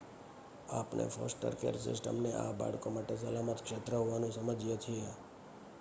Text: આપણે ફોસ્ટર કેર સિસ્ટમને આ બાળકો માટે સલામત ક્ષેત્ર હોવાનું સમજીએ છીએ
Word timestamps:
આપણે 0.69 1.05
ફોસ્ટર 1.09 1.57
કેર 1.57 1.77
સિસ્ટમને 1.79 2.31
આ 2.37 2.49
બાળકો 2.55 2.87
માટે 2.89 3.15
સલામત 3.17 3.63
ક્ષેત્ર 3.63 3.93
હોવાનું 3.95 4.35
સમજીએ 4.35 4.77
છીએ 4.79 5.11